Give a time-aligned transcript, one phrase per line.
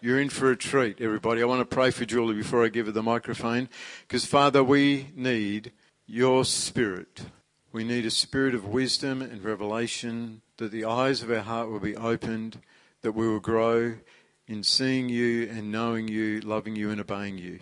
[0.00, 1.42] You're in for a treat, everybody.
[1.42, 3.68] I want to pray for Julie before I give her the microphone.
[4.06, 5.72] Because, Father, we need
[6.06, 7.22] your spirit.
[7.72, 11.80] We need a spirit of wisdom and revelation, that the eyes of our heart will
[11.80, 12.60] be opened,
[13.02, 13.96] that we will grow
[14.46, 17.58] in seeing you and knowing you, loving you and obeying you.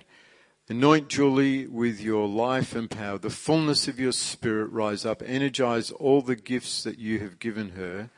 [0.68, 3.16] Anoint Julie with your life and power.
[3.16, 5.22] The fullness of your spirit rise up.
[5.24, 8.10] Energize all the gifts that you have given her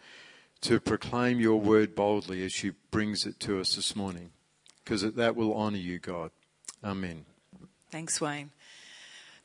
[0.63, 4.31] to proclaim your word boldly as she brings it to us this morning,
[4.83, 6.31] because that will honour you, God.
[6.83, 7.25] Amen.
[7.91, 8.51] Thanks, Wayne.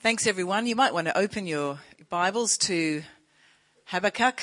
[0.02, 0.68] Thanks, everyone.
[0.68, 3.04] You might want to open your Bibles to
[3.86, 4.42] Habakkuk.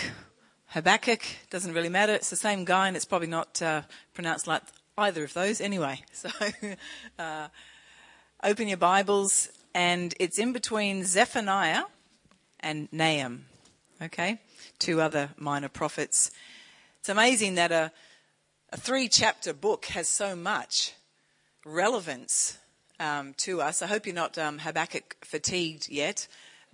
[0.68, 2.14] Habakkuk doesn't really matter.
[2.14, 3.82] It's the same guy, and it's probably not uh,
[4.14, 4.62] pronounced like
[4.96, 6.02] either of those anyway.
[6.12, 6.30] So,
[7.18, 7.48] uh,
[8.42, 11.84] open your Bibles, and it's in between Zephaniah
[12.60, 13.46] and Nahum.
[14.00, 14.38] Okay,
[14.78, 16.30] two other minor prophets.
[17.00, 17.90] It's amazing that a,
[18.74, 20.92] a three chapter book has so much
[21.64, 22.58] relevance
[22.98, 23.80] um, to us.
[23.80, 26.28] I hope you're not um, Habakkuk fatigued yet,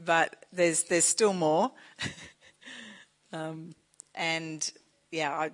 [0.04, 1.70] but there's, there's still more.
[3.32, 3.76] um,
[4.16, 4.68] and
[5.12, 5.52] yeah, I,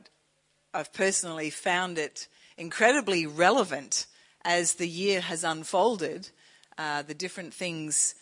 [0.72, 4.06] I've personally found it incredibly relevant
[4.42, 6.30] as the year has unfolded,
[6.78, 8.14] uh, the different things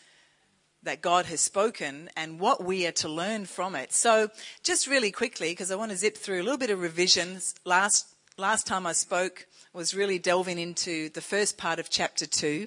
[0.83, 3.93] that God has spoken and what we are to learn from it.
[3.93, 4.31] So,
[4.63, 7.55] just really quickly, because I want to zip through a little bit of revisions.
[7.65, 8.07] Last
[8.39, 12.67] last time I spoke was really delving into the first part of chapter two,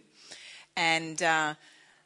[0.75, 1.55] and uh,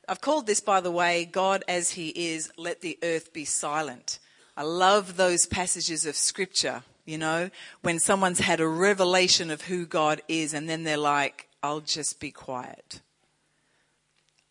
[0.07, 4.19] I've called this, by the way, God as He is, let the earth be silent.
[4.55, 6.83] I love those passages of scripture.
[7.05, 7.49] You know,
[7.81, 12.19] when someone's had a revelation of who God is, and then they're like, "I'll just
[12.19, 13.01] be quiet."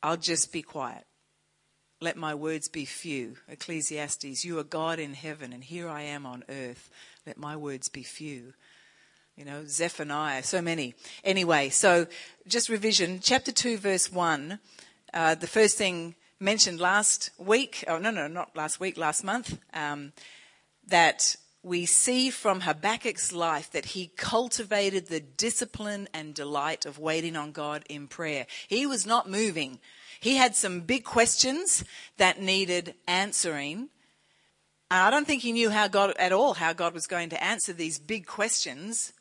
[0.03, 1.05] I'll just be quiet
[2.07, 3.35] let my words be few.
[3.49, 6.89] Ecclesiastes, you are God in heaven, and here I am on earth.
[7.27, 8.55] Let my words be few.
[9.37, 10.95] You know, Zephaniah, so many.
[11.25, 12.07] Anyway, so
[12.47, 13.19] just revision.
[13.21, 14.61] Chapter 2, verse 1.
[15.13, 19.59] Uh, the first thing mentioned last week, oh, no, no, not last week, last month,
[19.75, 20.13] um,
[20.87, 27.35] that we see from Habakkuk's life that he cultivated the discipline and delight of waiting
[27.35, 28.47] on God in prayer.
[28.69, 29.81] He was not moving
[30.21, 31.85] he had some big questions
[32.17, 33.89] that needed answering.
[34.91, 37.73] I don't think he knew how God at all how God was going to answer
[37.73, 39.13] these big questions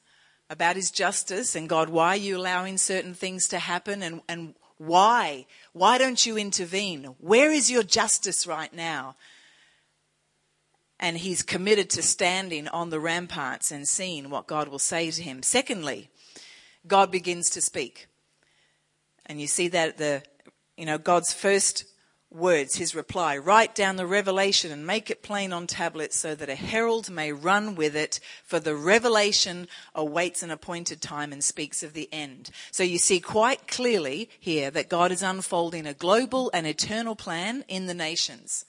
[0.50, 4.54] about his justice and God, why are you allowing certain things to happen and, and
[4.78, 5.46] why?
[5.74, 7.16] Why don't you intervene?
[7.20, 9.16] Where is your justice right now?
[11.00, 15.22] And he's committed to standing on the ramparts and seeing what God will say to
[15.22, 15.44] him.
[15.44, 16.10] Secondly,
[16.88, 18.08] God begins to speak.
[19.26, 20.24] And you see that at the
[20.78, 21.86] you know, God's first
[22.31, 26.50] words, his reply, write down the revelation and make it plain on tablets so that
[26.50, 31.81] a herald may run with it, for the revelation awaits an appointed time and speaks
[31.81, 32.50] of the end.
[32.72, 37.64] So you see quite clearly here that God is unfolding a global and eternal plan
[37.68, 38.66] in the nations.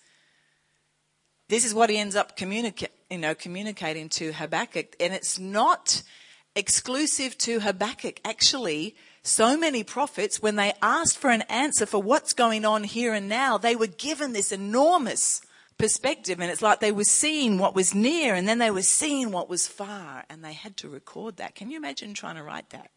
[1.49, 6.03] This is what he ends up communica- you know, communicating to Habakkuk, and it's not
[6.55, 8.21] exclusive to Habakkuk.
[8.25, 8.97] Actually,
[9.27, 13.29] so many prophets, when they asked for an answer for what's going on here and
[13.29, 15.43] now, they were given this enormous
[15.79, 19.31] perspective and it's like they were seeing what was near and then they were seeing
[19.31, 21.55] what was far and they had to record that.
[21.55, 22.91] Can you imagine trying to write that?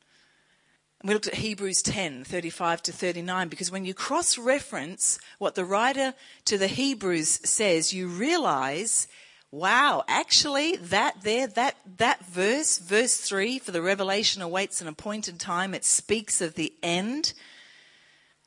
[1.03, 5.63] we looked at Hebrews 10, 35 to 39, because when you cross reference what the
[5.63, 6.13] writer
[6.45, 9.07] to the Hebrews says, you realize
[9.51, 15.39] Wow, actually that there, that, that verse, verse three, for the revelation awaits an appointed
[15.39, 17.33] time, it speaks of the end.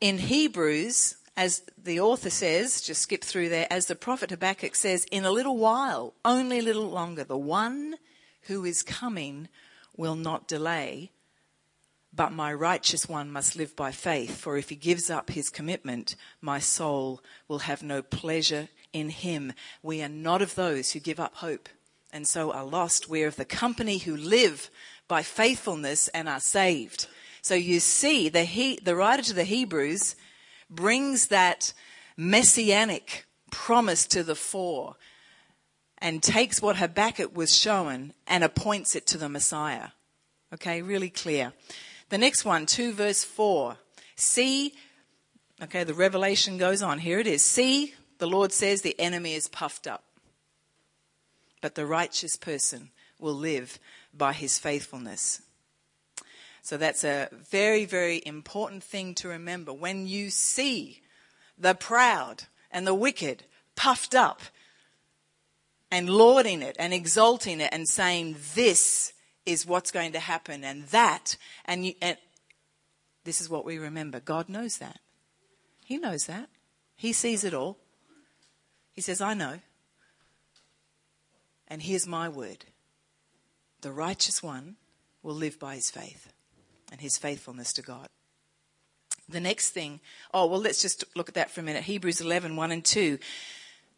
[0.00, 5.04] In Hebrews, as the author says, just skip through there, as the prophet Habakkuk says,
[5.10, 7.96] in a little while, only a little longer, the one
[8.42, 9.48] who is coming
[9.96, 11.10] will not delay,
[12.14, 16.14] but my righteous one must live by faith, for if he gives up his commitment,
[16.40, 19.52] my soul will have no pleasure in him.
[19.82, 21.68] We are not of those who give up hope
[22.12, 23.08] and so are lost.
[23.08, 24.70] We're of the company who live
[25.08, 27.06] by faithfulness and are saved.
[27.40, 30.14] So you see, the, he, the writer to the Hebrews
[30.70, 31.72] brings that
[32.16, 34.96] messianic promise to the fore
[35.98, 39.88] and takes what Habakkuk was shown and appoints it to the Messiah.
[40.52, 41.52] Okay, really clear.
[42.10, 43.76] The next one, 2 verse 4.
[44.16, 44.74] See,
[45.62, 46.98] okay, the revelation goes on.
[46.98, 47.42] Here it is.
[47.42, 50.04] See, the Lord says the enemy is puffed up,
[51.60, 53.80] but the righteous person will live
[54.14, 55.42] by his faithfulness.
[56.62, 59.72] So that's a very, very important thing to remember.
[59.72, 61.02] When you see
[61.58, 63.42] the proud and the wicked
[63.74, 64.40] puffed up
[65.90, 69.14] and lording it and exalting it and saying, This
[69.44, 72.16] is what's going to happen, and that, and, you, and
[73.24, 74.20] this is what we remember.
[74.20, 75.00] God knows that.
[75.84, 76.48] He knows that.
[76.94, 77.81] He sees it all.
[78.92, 79.60] He says, I know.
[81.68, 82.66] And here's my word
[83.80, 84.76] the righteous one
[85.22, 86.32] will live by his faith
[86.90, 88.06] and his faithfulness to God.
[89.28, 90.00] The next thing,
[90.34, 91.84] oh, well, let's just look at that for a minute.
[91.84, 93.18] Hebrews 11, 1 and 2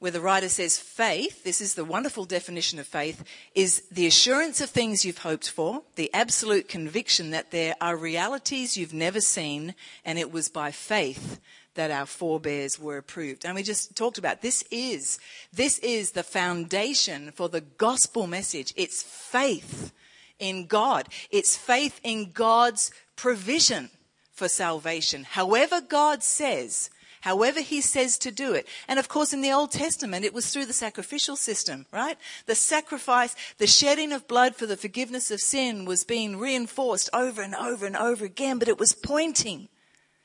[0.04, 3.24] where the writer says faith, this is the wonderful definition of faith,
[3.54, 8.76] is the assurance of things you've hoped for, the absolute conviction that there are realities
[8.76, 9.74] you've never seen,
[10.04, 11.40] and it was by faith
[11.74, 13.44] that our forebears were approved.
[13.44, 15.18] And we just talked about this is,
[15.52, 18.72] this is the foundation for the gospel message.
[18.76, 19.92] It's faith
[20.38, 21.08] in God.
[21.30, 23.90] It's faith in God's provision
[24.32, 25.24] for salvation.
[25.24, 26.90] However God says,
[27.24, 28.68] however he says to do it.
[28.86, 32.18] And of course, in the Old Testament, it was through the sacrificial system, right?
[32.44, 37.40] The sacrifice, the shedding of blood for the forgiveness of sin was being reinforced over
[37.40, 39.68] and over and over again, but it was pointing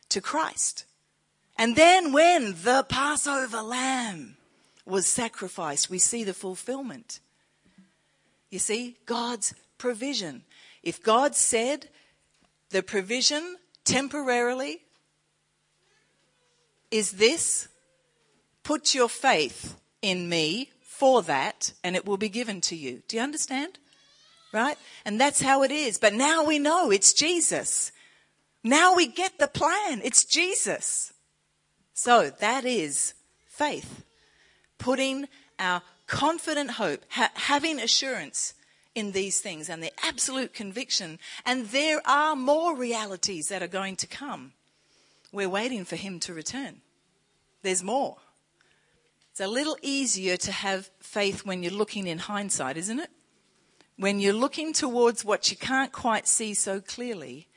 [0.09, 0.83] to Christ.
[1.59, 4.37] And then when the Passover lamb
[4.85, 7.19] was sacrificed, we see the fulfillment.
[8.49, 10.43] You see, God's provision.
[10.83, 11.89] If God said
[12.69, 14.83] the provision temporarily
[16.91, 17.67] is this
[18.63, 23.03] put your faith in me for that, and it will be given to you.
[23.09, 23.79] Do you understand?
[24.53, 24.77] Right?
[25.03, 25.97] And that's how it is.
[25.97, 27.91] But now we know it's Jesus.
[28.63, 29.99] Now we get the plan.
[30.05, 31.11] It's Jesus.
[32.01, 33.13] So that is
[33.45, 34.05] faith.
[34.77, 35.27] Putting
[35.59, 38.53] our confident hope, ha- having assurance
[38.95, 41.19] in these things and the absolute conviction.
[41.45, 44.53] And there are more realities that are going to come.
[45.33, 46.77] We're waiting for him to return.
[47.63, 48.15] There's more.
[49.31, 53.09] It's a little easier to have faith when you're looking in hindsight, isn't it?
[53.97, 57.49] When you're looking towards what you can't quite see so clearly,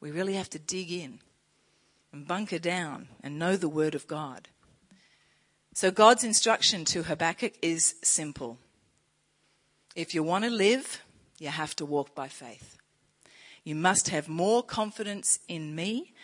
[0.00, 1.20] we really have to dig in
[2.16, 4.48] and bunker down and know the Word of God.
[5.74, 8.56] So, God's instruction to Habakkuk is simple.
[9.94, 11.02] If you want to live,
[11.38, 12.78] you have to walk by faith.
[13.64, 16.14] You must have more confidence in me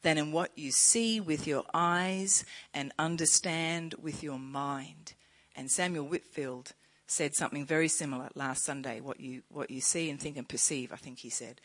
[0.00, 5.12] than in what you see with your eyes and understand with your mind.
[5.54, 6.72] And Samuel Whitfield
[7.06, 9.00] said something very similar last Sunday.
[9.00, 11.60] What you, what you see and think and perceive, I think he said.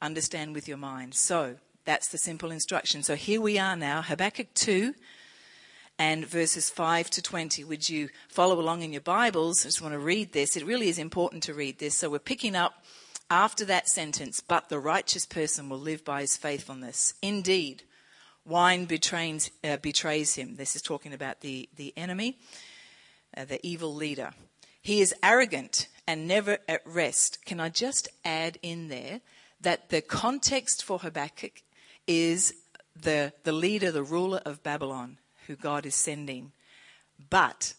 [0.00, 1.14] Understand with your mind.
[1.14, 1.56] So
[1.86, 3.02] that's the simple instruction.
[3.04, 4.92] So here we are now, Habakkuk 2
[5.98, 7.62] and verses 5 to 20.
[7.62, 9.64] Would you follow along in your Bibles?
[9.64, 10.56] I just want to read this.
[10.56, 11.96] It really is important to read this.
[11.96, 12.84] So we're picking up
[13.30, 17.14] after that sentence, but the righteous person will live by his faithfulness.
[17.22, 17.84] Indeed,
[18.44, 20.56] wine betrays, uh, betrays him.
[20.56, 22.36] This is talking about the, the enemy,
[23.36, 24.32] uh, the evil leader.
[24.82, 27.44] He is arrogant and never at rest.
[27.44, 29.20] Can I just add in there
[29.60, 31.62] that the context for Habakkuk
[32.06, 32.54] is
[32.94, 36.52] the, the leader, the ruler of Babylon, who God is sending.
[37.30, 37.74] But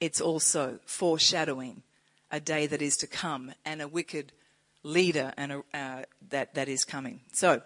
[0.00, 1.82] it's also foreshadowing
[2.30, 4.32] a day that is to come and a wicked
[4.82, 7.20] leader and uh, that, that is coming.
[7.32, 7.62] So,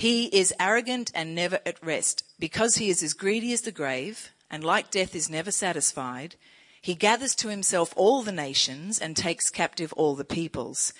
[0.00, 2.24] he is arrogant and never at rest.
[2.38, 6.36] Because he is as greedy as the grave, and like death is never satisfied,
[6.80, 10.94] he gathers to himself all the nations and takes captive all the peoples.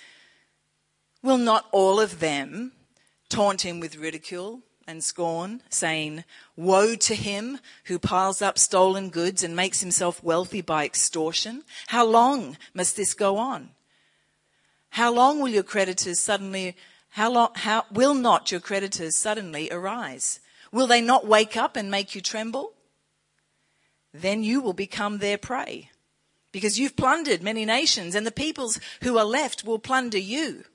[1.23, 2.73] Will not all of them
[3.31, 6.23] taunt him with ridicule and scorn, saying,
[6.55, 11.63] Woe to him who piles up stolen goods and makes himself wealthy by extortion?
[11.87, 13.69] How long must this go on?
[14.91, 16.75] How long will your creditors suddenly,
[17.09, 20.41] how long, how, will not your creditors suddenly arise?
[20.71, 22.73] Will they not wake up and make you tremble?
[24.13, 25.89] Then you will become their prey
[26.51, 30.65] because you've plundered many nations and the peoples who are left will plunder you.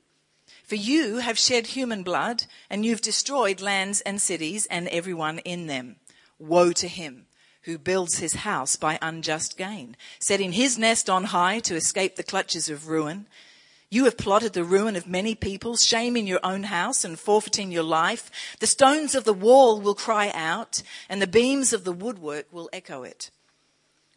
[0.67, 5.69] For you have shed human blood and you've destroyed lands and cities and everyone in
[5.69, 5.97] them.
[6.41, 7.27] Woe to him
[7.63, 12.23] who builds his house by unjust gain, setting his nest on high to escape the
[12.25, 13.27] clutches of ruin.
[13.91, 17.85] You have plotted the ruin of many peoples, shaming your own house and forfeiting your
[17.85, 18.31] life.
[18.59, 22.69] The stones of the wall will cry out, and the beams of the woodwork will
[22.73, 23.31] echo it.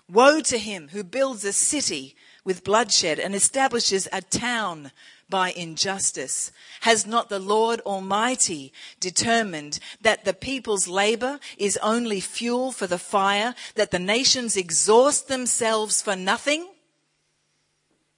[0.08, 4.92] Woe to him who builds a city with bloodshed and establishes a town
[5.30, 6.52] by injustice.
[6.82, 12.98] Has not the Lord Almighty determined that the people's labor is only fuel for the
[12.98, 16.68] fire, that the nations exhaust themselves for nothing?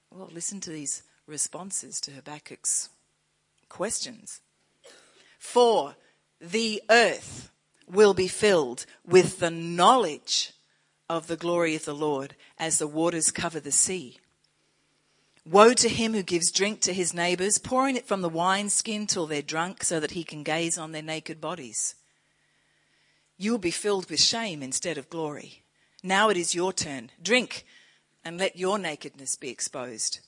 [0.09, 2.89] Well, listen to these responses to Habakkuk's
[3.69, 4.41] questions.
[5.39, 5.95] For
[6.39, 7.51] the earth
[7.87, 10.53] will be filled with the knowledge
[11.09, 14.20] of the glory of the Lord as the waters cover the sea.
[15.43, 19.25] Woe to him who gives drink to his neighbors, pouring it from the wineskin till
[19.25, 21.95] they're drunk, so that he can gaze on their naked bodies.
[23.37, 25.63] You will be filled with shame instead of glory.
[26.03, 27.09] Now it is your turn.
[27.21, 27.65] Drink,
[28.23, 30.19] and let your nakedness be exposed.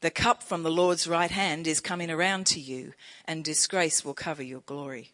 [0.00, 2.94] The cup from the Lord's right hand is coming around to you,
[3.26, 5.12] and disgrace will cover your glory.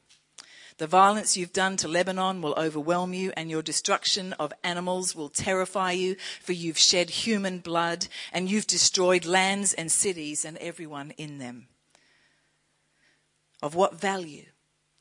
[0.78, 5.28] The violence you've done to Lebanon will overwhelm you, and your destruction of animals will
[5.28, 11.12] terrify you, for you've shed human blood, and you've destroyed lands and cities and everyone
[11.12, 11.68] in them.
[13.62, 14.46] Of what value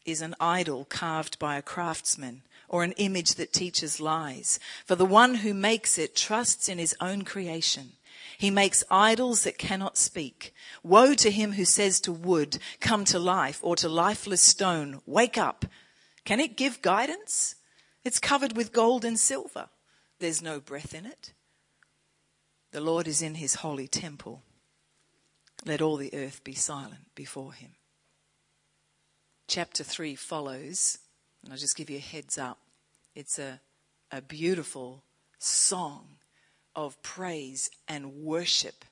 [0.05, 4.59] is an idol carved by a craftsman, or an image that teaches lies?
[4.85, 7.93] For the one who makes it trusts in his own creation.
[8.37, 10.53] He makes idols that cannot speak.
[10.83, 15.37] Woe to him who says to wood, come to life, or to lifeless stone, wake
[15.37, 15.65] up.
[16.25, 17.55] Can it give guidance?
[18.03, 19.69] It's covered with gold and silver.
[20.19, 21.33] There's no breath in it.
[22.71, 24.41] The Lord is in his holy temple.
[25.65, 27.71] Let all the earth be silent before him.
[29.47, 30.97] Chapter 3 follows,
[31.43, 32.59] and I'll just give you a heads up.
[33.15, 33.61] It's a,
[34.11, 35.03] a beautiful
[35.37, 36.17] song
[36.75, 38.85] of praise and worship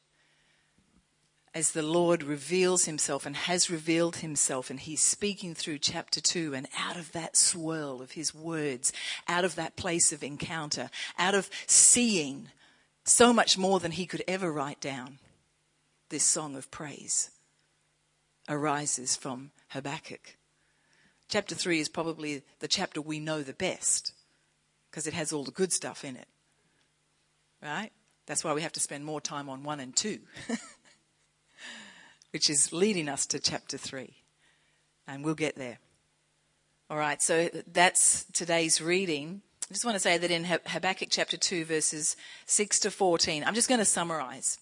[1.54, 6.54] as the Lord reveals himself and has revealed himself, and he's speaking through chapter 2,
[6.54, 8.94] and out of that swirl of his words,
[9.28, 12.48] out of that place of encounter, out of seeing
[13.04, 15.20] so much more than he could ever write down,
[16.10, 17.32] this song of praise
[18.48, 20.38] arises from Habakkuk.
[21.28, 24.14] Chapter 3 is probably the chapter we know the best
[24.90, 26.28] because it has all the good stuff in it.
[27.62, 27.92] Right?
[28.26, 30.20] That's why we have to spend more time on 1 and 2.
[32.32, 34.10] which is leading us to chapter 3.
[35.08, 35.80] And we'll get there.
[36.90, 39.42] All right, so that's today's reading.
[39.70, 43.54] I just want to say that in Habakkuk chapter 2, verses 6 to 14, I'm
[43.54, 44.60] just going to summarize.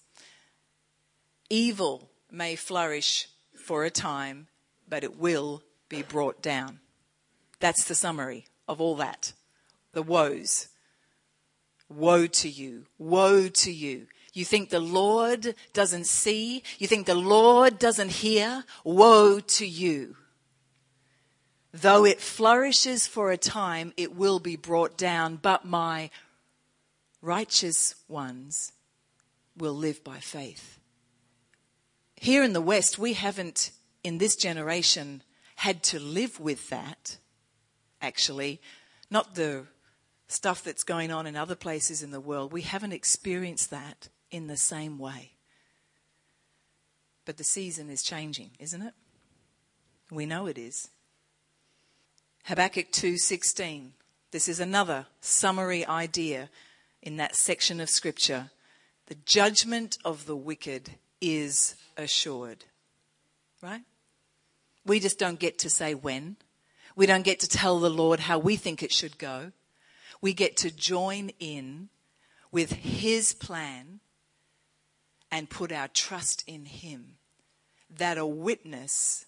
[1.49, 4.47] Evil may flourish for a time,
[4.87, 6.79] but it will be brought down.
[7.59, 9.33] That's the summary of all that.
[9.93, 10.67] The woes.
[11.89, 12.85] Woe to you.
[12.97, 14.07] Woe to you.
[14.33, 16.63] You think the Lord doesn't see?
[16.77, 18.63] You think the Lord doesn't hear?
[18.83, 20.15] Woe to you.
[21.73, 26.09] Though it flourishes for a time, it will be brought down, but my
[27.21, 28.71] righteous ones
[29.57, 30.79] will live by faith.
[32.15, 33.71] Here in the West, we haven't,
[34.03, 35.23] in this generation,
[35.57, 37.17] had to live with that,
[38.01, 38.61] actually.
[39.11, 39.65] Not the
[40.29, 42.53] stuff that's going on in other places in the world.
[42.53, 45.31] We haven't experienced that in the same way.
[47.25, 48.93] But the season is changing, isn't it?
[50.11, 50.89] We know it is.
[52.45, 53.93] Habakkuk 2:16.
[54.31, 56.49] This is another summary idea
[57.01, 58.51] in that section of scripture.
[59.07, 62.65] The judgment of the wicked is assured.
[63.61, 63.83] Right?
[64.85, 66.37] We just don't get to say when.
[66.95, 69.51] We don't get to tell the Lord how we think it should go.
[70.21, 71.89] We get to join in
[72.51, 73.99] with His plan
[75.31, 77.17] and put our trust in Him.
[77.89, 79.25] That a witness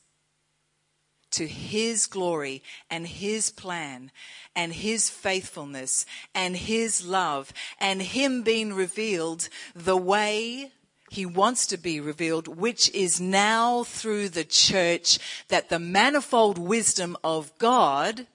[1.32, 4.12] to His glory and His plan
[4.56, 6.06] and His faithfulness
[6.36, 10.72] and His love and Him being revealed the way
[11.12, 15.20] he wants to be revealed, which is now through the church
[15.50, 18.28] that the manifold wisdom of God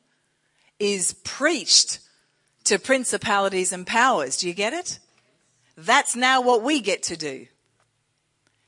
[0.79, 2.01] is preached
[2.67, 4.37] to principalities and powers.
[4.37, 4.99] Do you get it?
[5.77, 7.47] That's now what we get to do.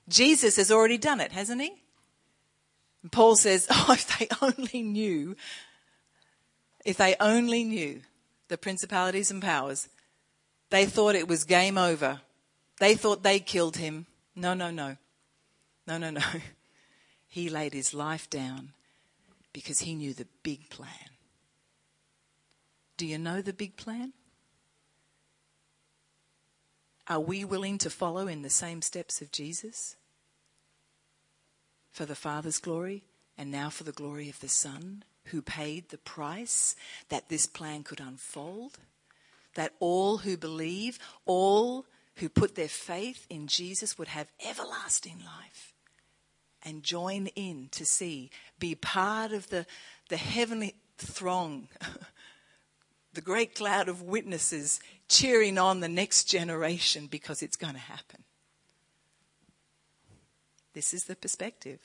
[0.09, 1.73] Jesus has already done it, hasn't he?
[3.03, 5.37] And Paul says, Oh, if they only knew,
[6.85, 8.03] if they only knew
[8.49, 9.89] the principalities and powers,
[10.71, 12.21] they thought it was game over.
[12.79, 14.07] They thought they killed him.
[14.35, 14.97] No, no, no.
[15.87, 16.21] No, no, no.
[17.31, 18.73] He laid his life down
[19.53, 21.08] because he knew the big plan.
[22.99, 24.13] Do you know the big plan?
[27.07, 29.95] Are we willing to follow in the same steps of Jesus?
[31.93, 33.05] For the Father's glory
[33.39, 36.75] and now for the glory of the Son, who paid the price
[37.09, 38.79] that this plan could unfold?
[39.55, 41.87] That all who believe, all
[42.17, 45.73] who put their faith in Jesus would have everlasting life
[46.65, 49.67] and join in to see, be part of the,
[50.09, 51.69] the heavenly throng
[53.15, 58.25] the great cloud of witnesses cheering on the next generation because it's going to happen.
[60.75, 61.81] This is the perspective.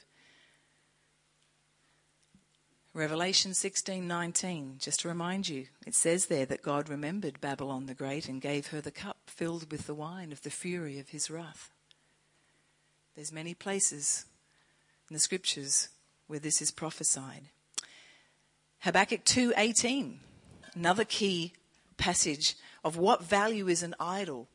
[2.93, 8.29] Revelation 16:19 just to remind you it says there that God remembered Babylon the great
[8.29, 11.71] and gave her the cup filled with the wine of the fury of his wrath
[13.15, 14.25] There's many places
[15.09, 15.89] in the scriptures
[16.27, 17.49] where this is prophesied.
[18.79, 20.19] Habakkuk 2:18,
[20.75, 21.53] another key
[21.97, 24.47] passage of what value is an idol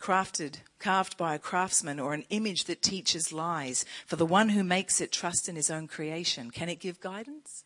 [0.00, 4.62] crafted carved by a craftsman or an image that teaches lies for the one who
[4.62, 6.50] makes it trust in his own creation?
[6.50, 7.64] Can it give guidance?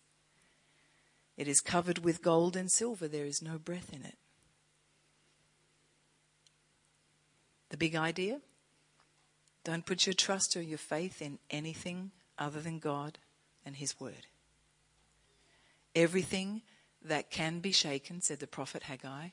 [1.36, 3.08] It is covered with gold and silver.
[3.08, 4.18] There is no breath in it.
[7.70, 8.40] The big idea?
[9.64, 13.18] Don't put your trust or your faith in anything other than God
[13.64, 14.26] and his word.
[15.94, 16.62] Everything
[17.02, 19.28] that can be shaken said the prophet Haggai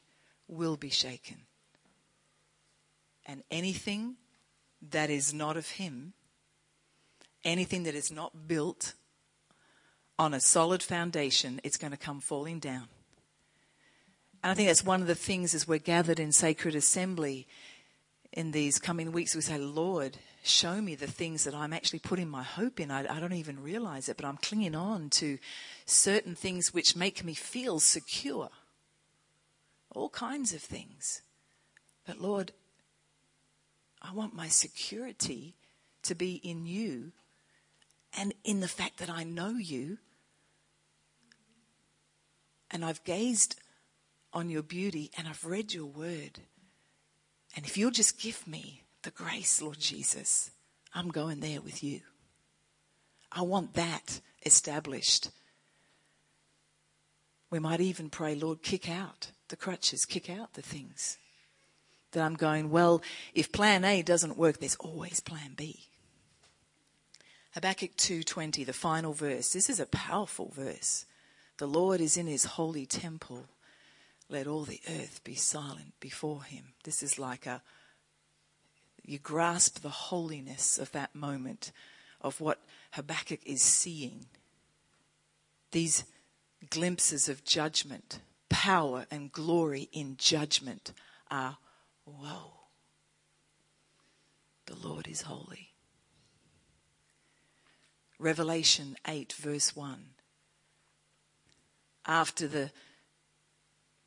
[0.47, 1.47] will be shaken
[3.27, 4.15] and anything
[4.89, 6.13] that is not of Him,
[7.43, 8.93] anything that is not built
[10.17, 12.87] on a solid foundation, it's going to come falling down.
[14.43, 17.47] And I think that's one of the things as we're gathered in sacred assembly
[18.37, 22.29] in these coming weeks, we say, Lord, show me the things that I'm actually putting
[22.29, 22.91] my hope in.
[22.91, 25.39] I, I, don't even realize it, but I'm clinging on to
[25.87, 28.49] certain things which make me feel secure.
[29.95, 31.23] All kinds of things.
[32.05, 32.51] But Lord,
[34.03, 35.55] I want my security
[36.03, 37.13] to be in you
[38.15, 39.97] and in the fact that I know you
[42.69, 43.59] and I've gazed
[44.31, 46.41] on your beauty and I've read your word.
[47.57, 50.51] And if you'll just give me the grace, Lord Jesus,
[50.93, 52.01] I'm going there with you.
[53.31, 55.31] I want that established.
[57.49, 61.17] We might even pray, Lord, kick out the crutches, kick out the things
[62.11, 63.01] that I'm going, well,
[63.33, 65.87] if plan A doesn't work, there's always plan B.
[67.55, 69.51] Habakkuk 2:20, the final verse.
[69.51, 71.05] This is a powerful verse.
[71.57, 73.47] The Lord is in his holy temple.
[74.29, 76.73] Let all the earth be silent before him.
[76.83, 77.61] This is like a
[79.03, 81.71] you grasp the holiness of that moment
[82.19, 82.59] of what
[82.91, 84.25] Habakkuk is seeing.
[85.71, 86.03] These
[86.69, 90.91] glimpses of judgment, power and glory in judgment
[91.31, 91.57] are
[92.03, 92.53] Whoa.
[94.65, 95.73] The Lord is holy.
[98.19, 100.05] Revelation 8, verse 1.
[102.05, 102.71] After the,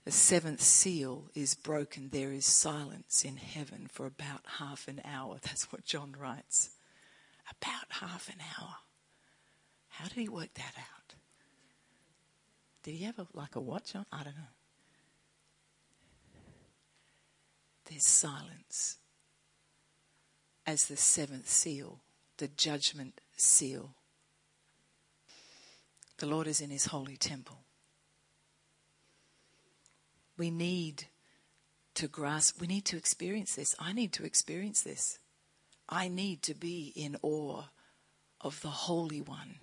[0.04, 5.38] the seventh seal is broken, there is silence in heaven for about half an hour.
[5.42, 6.70] That's what John writes.
[7.50, 8.76] About half an hour.
[9.88, 11.14] How did he work that out?
[12.82, 14.06] Did he have a, like a watch on?
[14.10, 14.54] I don't know.
[17.90, 18.98] there's silence
[20.66, 22.00] as the seventh seal,
[22.38, 23.94] the judgment seal.
[26.18, 27.58] The Lord is in his holy temple.
[30.40, 31.05] We need
[31.92, 33.74] to grasp, we need to experience this.
[33.79, 35.18] I need to experience this.
[35.87, 37.64] I need to be in awe
[38.40, 39.57] of the Holy One,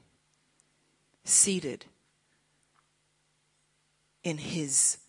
[1.24, 1.86] seated
[4.24, 5.00] in his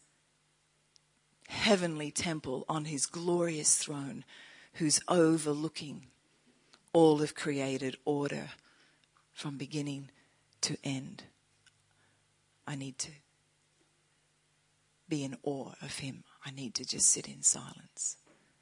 [1.48, 4.24] heavenly temple on his glorious throne,
[4.76, 6.06] who's overlooking
[6.94, 8.52] all of created order
[9.34, 10.08] from beginning
[10.62, 11.24] to end.
[12.66, 13.10] I need to
[15.08, 16.24] be in awe of him.
[16.44, 18.16] I need to just sit in silence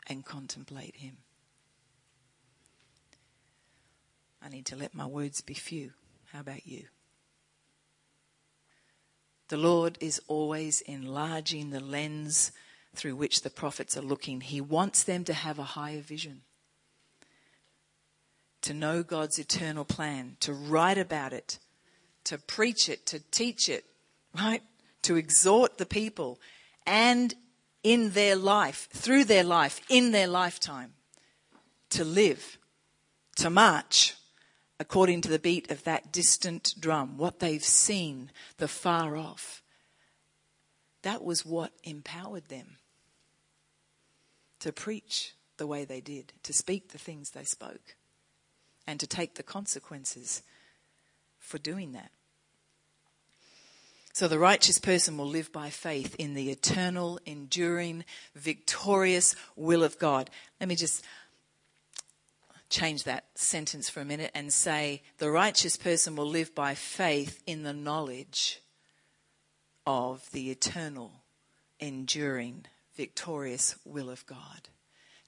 [0.07, 1.19] and contemplate him.
[4.43, 5.93] I need to let my words be few.
[6.33, 6.85] How about you?
[9.49, 12.53] The Lord is always enlarging the lens
[12.95, 14.41] through which the prophets are looking.
[14.41, 16.43] He wants them to have a higher vision,
[18.63, 21.59] to know God's eternal plan, to write about it,
[22.25, 23.85] to preach it, to teach it,
[24.37, 24.63] right?
[25.07, 26.41] To exhort the people
[26.85, 27.33] and
[27.85, 30.95] in their life, through their life, in their lifetime,
[31.91, 32.59] to live,
[33.37, 34.15] to march
[34.81, 39.63] according to the beat of that distant drum, what they've seen, the far off.
[41.03, 42.79] That was what empowered them
[44.59, 47.95] to preach the way they did, to speak the things they spoke,
[48.89, 50.43] and to take the consequences
[51.39, 52.11] for doing that.
[54.17, 59.99] So the righteous person will live by faith in the eternal, enduring, victorious will of
[59.99, 60.31] God.
[60.59, 61.05] Let me just
[62.71, 67.43] change that sentence for a minute and say the righteous person will live by faith
[67.47, 68.63] in the knowledge
[69.87, 71.13] of the eternal,
[71.79, 74.71] enduring, victorious will of God.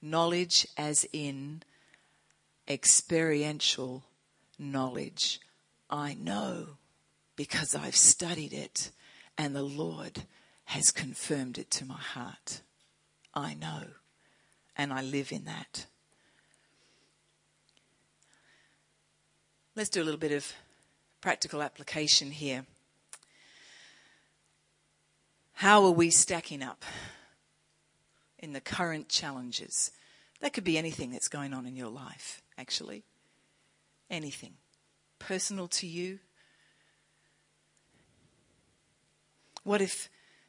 [0.01, 1.63] Knowledge as in
[2.67, 4.05] experiential
[4.59, 5.43] knowledge.
[5.91, 6.79] I know
[7.39, 8.91] because I've studied it
[9.39, 10.25] and the Lord
[10.65, 12.63] has confirmed it to my heart.
[13.33, 13.85] I know
[14.77, 15.87] and I live in that.
[19.77, 20.53] Let's do a little bit of
[21.21, 22.67] practical application here.
[25.53, 26.85] How are we stacking up
[28.41, 29.93] in the current challenges?
[30.41, 33.05] That could be anything that's going on in your life, actually.
[34.11, 34.55] Anything.
[35.21, 36.19] Personal to you.
[39.65, 40.09] What if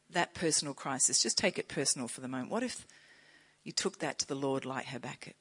[0.09, 2.85] that personal crisis, just take it personal for the moment, what if
[3.63, 5.35] you took that to the Lord like Habakkuk?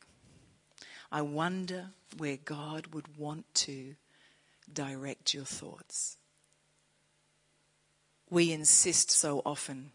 [1.11, 3.95] I wonder where God would want to
[4.73, 6.19] direct your thoughts
[8.31, 9.93] we insist so often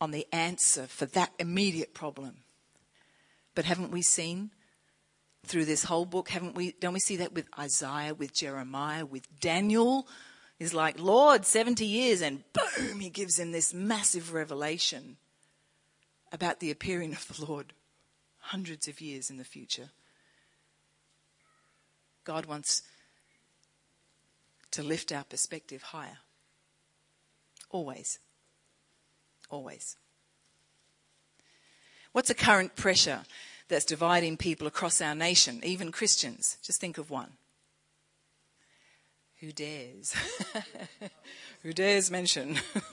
[0.00, 2.38] on the answer for that immediate problem.
[3.54, 4.50] But haven't we seen
[5.44, 9.40] through this whole book, haven't we, don't we see that with Isaiah, with Jeremiah, with
[9.40, 10.06] Daniel?
[10.58, 15.16] Is like, Lord, 70 years, and boom, he gives him this massive revelation
[16.32, 17.72] about the appearing of the Lord
[18.38, 19.90] hundreds of years in the future.
[22.24, 22.82] God wants
[24.72, 26.18] to lift our perspective higher.
[27.70, 28.18] Always.
[29.50, 29.96] Always.
[32.12, 33.22] What's a current pressure
[33.68, 36.58] that's dividing people across our nation, even Christians?
[36.62, 37.32] Just think of one.
[39.40, 40.14] Who dares?
[41.62, 42.58] Who dares mention?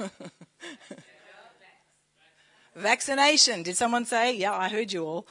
[2.75, 3.63] Vaccination.
[3.63, 4.36] Did someone say?
[4.36, 5.27] Yeah, I heard you all.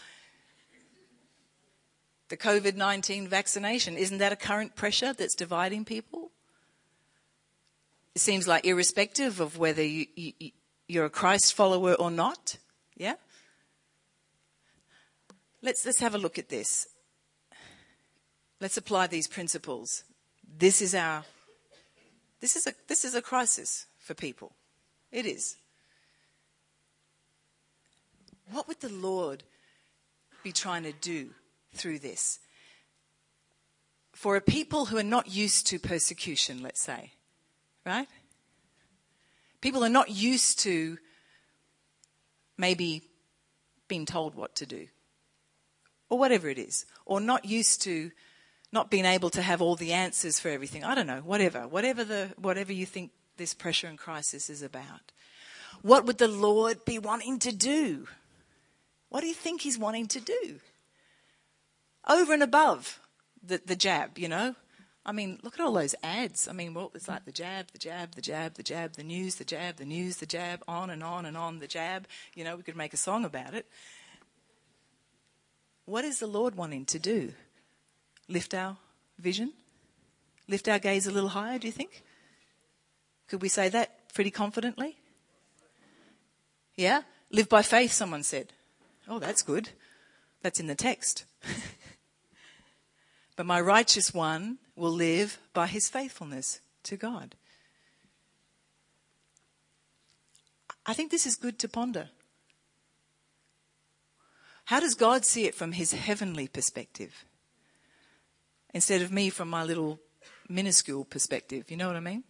[2.31, 3.97] The COVID 19 vaccination.
[3.97, 6.31] Isn't that a current pressure that's dividing people?
[8.15, 10.33] it seems like irrespective of whether you, you,
[10.87, 12.59] you're a Christ follower or not.
[12.97, 13.15] Yeah?
[15.63, 16.87] Let's, let's have a look at this.
[18.61, 20.05] Let's apply these principles.
[20.57, 21.25] This is our,
[22.41, 24.53] this is a, this is a crisis for people.
[25.11, 25.57] It is.
[28.51, 29.43] What would the Lord
[30.43, 31.31] be trying to do
[31.73, 32.39] through this?
[34.13, 37.13] For a people who are not used to persecution, let's say,
[37.85, 38.07] right?
[39.61, 40.99] People are not used to
[42.57, 43.03] maybe
[43.89, 44.87] being told what to do,
[46.09, 48.13] or whatever it is, or not used to
[48.75, 50.85] not being able to have all the answers for everything.
[50.85, 55.13] I don't know, whatever, whatever the whatever you think this pressure and crisis is about.
[55.81, 58.09] What would the Lord be wanting to do?
[59.09, 60.61] What do you think He's wanting to do?
[62.09, 63.01] Over and above
[63.43, 64.57] the, the jab, you know,
[65.07, 66.49] I mean, look at all those ads.
[66.49, 69.37] I mean, well, it's like the jab, the jab, the jab, the jab, the news,
[69.37, 72.07] the jab, the news, the jab, on and on and on, the jab.
[72.35, 73.67] You know, we could make a song about it.
[75.85, 77.35] What is the Lord wanting to do?
[78.29, 78.77] Lift our
[79.19, 79.53] vision?
[80.49, 82.03] Lift our gaze a little higher, do you think?
[83.29, 84.97] Could we say that pretty confidently?
[86.77, 87.03] Yeah?
[87.31, 88.53] Live by faith, someone said.
[89.09, 89.71] Oh, that's good.
[90.43, 91.25] That's in the text.
[93.37, 97.35] but my righteous one will live by his faithfulness to God.
[100.87, 102.11] I think this is good to ponder.
[104.67, 107.25] How does God see it from his heavenly perspective?
[108.75, 110.01] Instead of me from my little
[110.49, 111.71] minuscule perspective.
[111.71, 112.25] You know what I mean?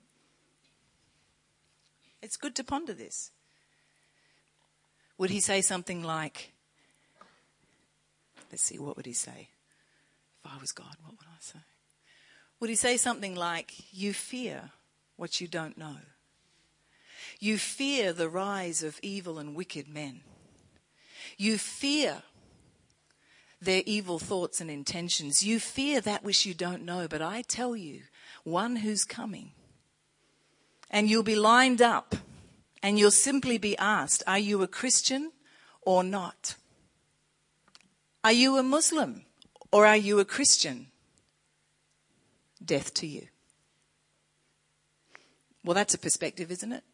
[2.23, 3.33] It's good to ponder this.
[5.19, 6.53] Would he say something like,
[8.51, 9.49] let's see, what would he say?
[10.45, 11.61] If I was God, what would I say?
[12.61, 14.71] Would he say something like, You fear
[15.17, 15.97] what you don't know?
[17.39, 20.21] You fear the rise of evil and wicked men.
[21.37, 22.23] You fear
[23.65, 25.43] their evil thoughts and intentions.
[25.43, 28.03] You fear that which you don't know, but I tell you,
[28.45, 29.53] one who's coming.
[30.91, 32.15] And you'll be lined up
[32.83, 35.33] and you'll simply be asked, Are you a Christian
[35.83, 36.57] or not?
[38.23, 39.25] Are you a Muslim
[39.73, 40.89] or are you a Christian?
[42.65, 43.29] death to you.
[45.65, 46.85] Well, that's a perspective, isn't it?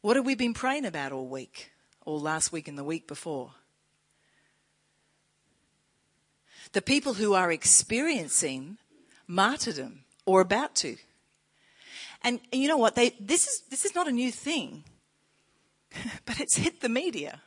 [0.00, 1.72] What have we been praying about all week,
[2.04, 3.52] or last week and the week before?
[6.72, 8.78] The people who are experiencing
[9.26, 10.96] martyrdom or about to.
[12.22, 12.94] And, and you know what?
[12.94, 14.84] They, this, is, this is not a new thing,
[16.26, 17.40] but it's hit the media.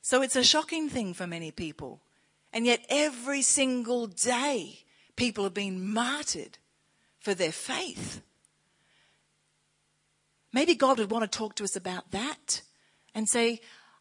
[0.00, 2.00] So it's a shocking thing for many people.
[2.52, 4.80] And yet, every single day,
[5.16, 6.58] people are being martyred
[7.18, 8.20] for their faith.
[10.52, 12.60] Maybe God would want to talk to us about that
[13.14, 13.60] and say,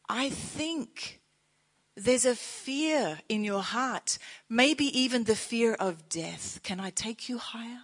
[0.10, 1.21] I think
[2.04, 4.18] there's a fear in your heart,
[4.50, 6.60] maybe even the fear of death.
[6.64, 7.82] Can I take you higher?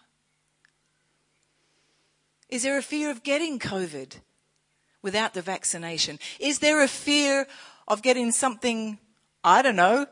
[2.49, 4.19] Is there a fear of getting COVID
[5.01, 6.19] without the vaccination?
[6.39, 7.47] Is there a fear
[7.87, 8.97] of getting something,
[9.43, 10.07] I don't know,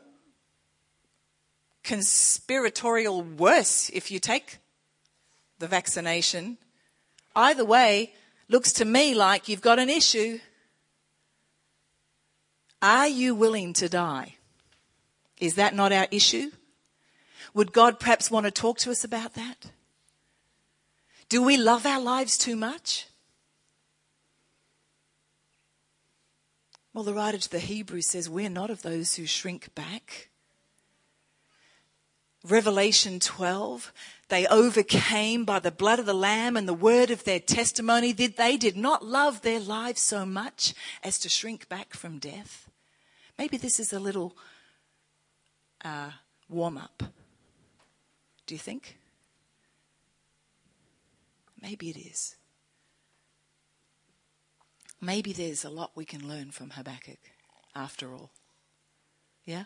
[1.86, 4.58] conspiratorial worse if you take
[5.58, 6.58] the vaccination.
[7.34, 8.12] Either way,
[8.48, 10.40] looks to me like you've got an issue.
[12.86, 14.36] Are you willing to die?
[15.40, 16.52] Is that not our issue?
[17.52, 19.72] Would God perhaps want to talk to us about that?
[21.28, 23.08] Do we love our lives too much?
[26.94, 30.28] Well, the writer to the Hebrews says, We're not of those who shrink back.
[32.46, 33.92] Revelation 12,
[34.28, 38.12] they overcame by the blood of the Lamb and the word of their testimony.
[38.12, 40.72] They did not love their lives so much
[41.02, 42.65] as to shrink back from death.
[43.38, 44.36] Maybe this is a little
[45.84, 46.10] uh,
[46.48, 47.02] warm up.
[48.46, 48.98] Do you think?
[51.60, 52.36] Maybe it is.
[55.00, 57.18] Maybe there's a lot we can learn from Habakkuk
[57.74, 58.30] after all.
[59.44, 59.64] Yeah?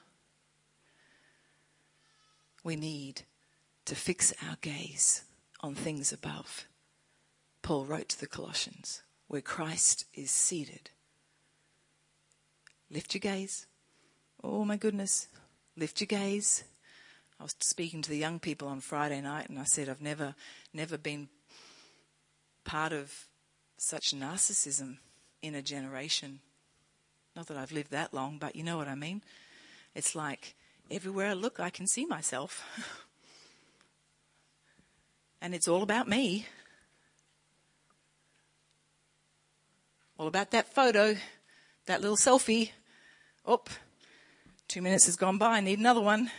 [2.65, 3.23] We need
[3.85, 5.25] to fix our gaze
[5.61, 6.67] on things above.
[7.63, 10.91] Paul wrote to the Colossians, where Christ is seated.
[12.91, 13.67] Lift your gaze.
[14.43, 15.29] Oh my goodness.
[15.77, 16.65] Lift your gaze.
[17.39, 20.35] I was speaking to the young people on Friday night and I said, I've never,
[20.75, 21.29] never been
[22.65, 23.27] part of
[23.79, 24.99] such narcissism
[25.41, 26.41] in a generation.
[27.37, 29.23] Not that I've lived that long, but you know what I mean.
[29.95, 30.55] It's like
[30.91, 32.65] everywhere I look, I can see myself.
[35.41, 36.47] and it's all about me.
[40.19, 41.17] All about that photo,
[41.87, 42.73] that little selfie.
[44.69, 45.57] Two minutes has gone by.
[45.57, 46.31] I need another one.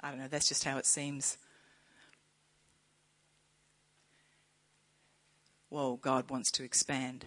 [0.00, 1.38] I don't know, that's just how it seems.
[5.70, 7.26] Well, God wants to expand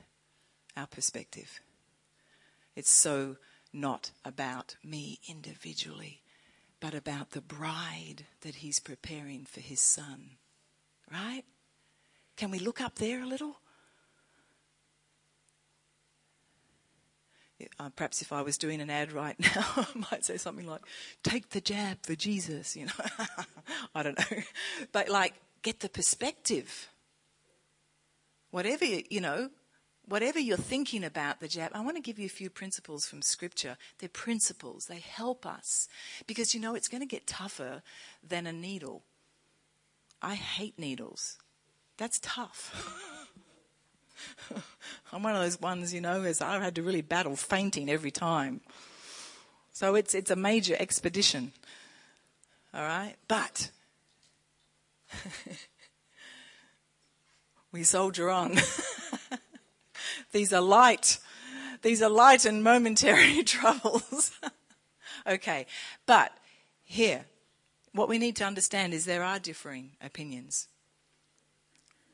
[0.75, 1.59] our perspective.
[2.75, 3.37] It's so
[3.73, 6.21] not about me individually,
[6.79, 10.31] but about the bride that He's preparing for His Son.
[11.11, 11.43] Right?
[12.35, 13.57] Can we look up there a little?
[17.79, 20.81] Uh, perhaps if I was doing an ad right now, I might say something like,
[21.23, 23.35] take the jab for Jesus, you know.
[23.95, 24.37] I don't know.
[24.91, 26.89] But like, get the perspective.
[28.51, 29.49] Whatever, you know,
[30.07, 33.21] whatever you're thinking about the jab, I want to give you a few principles from
[33.21, 33.77] Scripture.
[33.99, 35.87] They're principles, they help us.
[36.27, 37.81] Because, you know, it's going to get tougher
[38.27, 39.03] than a needle.
[40.21, 41.37] I hate needles.
[41.97, 42.73] That's tough.
[45.11, 48.11] I'm one of those ones, you know, as I've had to really battle fainting every
[48.11, 48.61] time.
[49.71, 51.51] So it's, it's a major expedition.
[52.73, 53.15] All right?
[53.27, 53.71] But
[57.71, 58.57] we soldier on.
[60.31, 61.19] These are light.
[61.81, 64.31] These are light and momentary troubles.
[65.25, 65.65] okay.
[66.05, 66.31] But
[66.83, 67.25] here,
[67.93, 70.67] what we need to understand is there are differing opinions.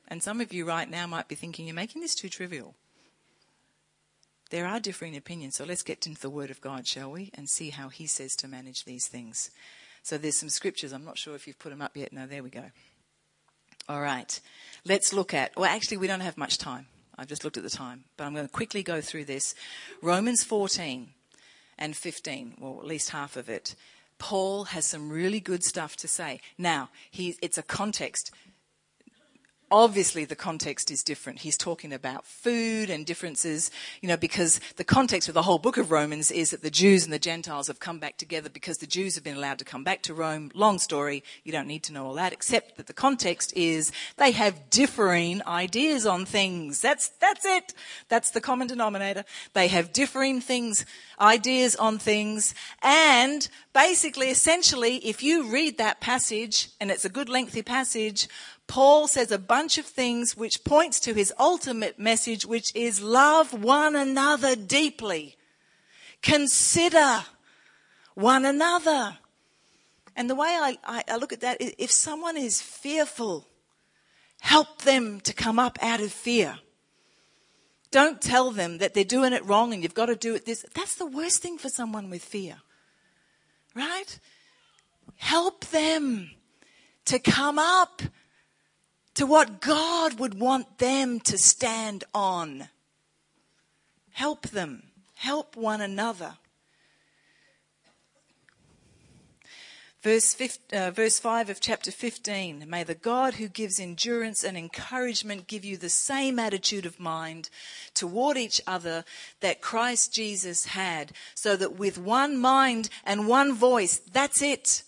[0.08, 2.76] And some of you right now might be thinking, you're making this too trivial.
[4.50, 7.50] There are differing opinions, so let's get into the Word of God, shall we, and
[7.50, 9.50] see how He says to manage these things.
[10.04, 10.92] So there's some scriptures.
[10.92, 12.13] I'm not sure if you've put them up yet.
[12.13, 12.66] No, there we go.
[13.89, 14.39] All right.
[14.86, 16.86] Let's look at, well, actually, we don't have much time.
[17.18, 19.56] I've just looked at the time, but I'm going to quickly go through this.
[20.02, 21.10] Romans 14
[21.78, 23.76] and 15, well, at least half of it.
[24.20, 26.39] Paul has some really good stuff to say.
[26.58, 28.32] Now, he, it's a context
[29.74, 31.40] obviously the context is different.
[31.40, 35.78] He's talking about food and differences, you know, because the context of the whole book
[35.78, 38.86] of Romans is that the Jews and the Gentiles have come back together because the
[38.86, 40.52] Jews have been allowed to come back to Rome.
[40.54, 44.30] Long story, you don't need to know all that, except that the context is they
[44.32, 46.80] have differing ideas on things.
[46.80, 47.74] That's, that's it.
[48.10, 49.26] That's the common denominator.
[49.54, 50.86] They have differing things,
[51.20, 57.28] ideas on things, and basically, essentially, if you read that passage, and it's a good
[57.28, 58.28] lengthy passage,
[58.67, 63.54] Paul says a bunch of things which points to his ultimate message, which is love
[63.54, 65.36] one another deeply.
[66.21, 67.23] Consider
[68.15, 69.17] one another.
[70.15, 73.47] And the way I, I, I look at that is if someone is fearful,
[74.41, 76.60] help them to come up out of fear.
[77.91, 80.65] Don't tell them that they're doing it wrong and you've got to do it this.
[80.73, 82.58] That's the worst thing for someone with fear.
[83.76, 84.19] Right?
[85.17, 86.32] Help them
[87.06, 88.02] to come up
[89.15, 92.69] to what God would want them to stand on.
[94.12, 94.84] Help them.
[95.15, 96.36] Help one another.
[100.04, 104.58] Verse, 5, uh, verse 5 of chapter 15 May the God who gives endurance and
[104.58, 107.49] encouragement give you the same attitude of mind
[107.93, 109.06] toward each other
[109.39, 114.84] that Christ Jesus had, so that with one mind and one voice, that's it.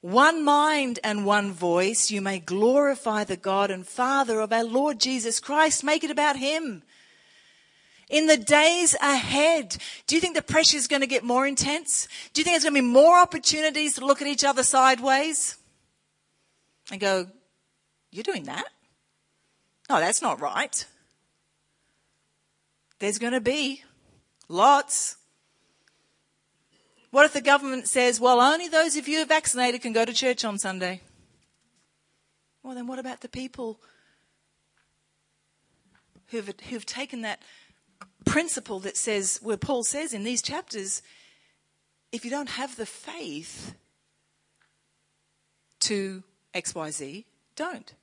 [0.00, 5.00] One mind and one voice, you may glorify the God and Father of our Lord
[5.00, 5.82] Jesus Christ.
[5.82, 6.82] Make it about Him
[8.08, 9.76] in the days ahead.
[10.06, 12.08] Do you think the pressure is going to get more intense?
[12.32, 15.56] Do you think there's going to be more opportunities to look at each other sideways
[16.90, 17.26] and go,
[18.10, 18.66] You're doing that?
[19.90, 20.84] No, that's not right.
[22.98, 23.82] There's going to be
[24.48, 25.16] lots.
[27.10, 30.04] What if the government says, well, only those of you who are vaccinated can go
[30.04, 31.00] to church on Sunday?
[32.62, 33.80] Well, then what about the people
[36.26, 37.40] who've, who've taken that
[38.26, 41.02] principle that says, where Paul says in these chapters,
[42.12, 43.74] if you don't have the faith
[45.80, 46.22] to
[46.54, 47.24] XYZ,
[47.56, 47.94] don't.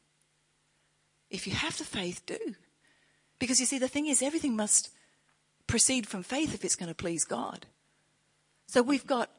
[1.30, 2.56] If you have the faith, do.
[3.40, 4.90] Because you see, the thing is, everything must
[5.68, 7.66] proceed from faith if it's going to please God.
[8.68, 9.30] So we've got,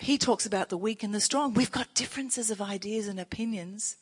[0.00, 1.54] he talks about the weak and the strong.
[1.54, 3.96] We've got differences of ideas and opinions.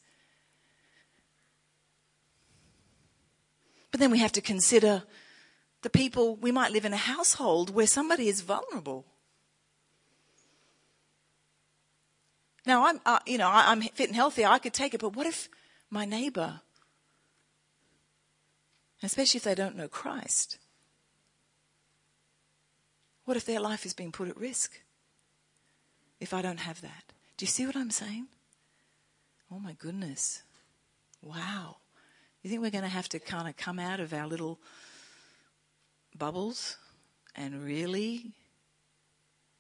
[3.91, 5.05] But then we have to consider
[5.83, 9.05] the people, we might live in a household where somebody is vulnerable.
[12.67, 15.15] Now, I'm, uh, you know, I, I'm fit and healthy, I could take it, but
[15.15, 15.49] what if
[15.89, 16.61] my neighbor,
[19.03, 20.59] especially if they don't know Christ,
[23.27, 24.81] what if their life is being put at risk
[26.19, 27.13] if I don't have that?
[27.37, 28.29] Do you see what I'm saying?
[29.53, 30.43] Oh my goodness.
[31.21, 31.77] Wow.
[32.43, 34.59] You think we're going to have to kind of come out of our little
[36.17, 36.79] bubbles
[37.35, 38.33] and really